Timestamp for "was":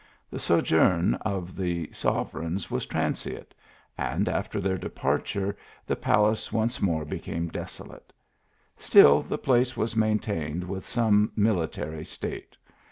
2.71-2.87, 9.77-9.95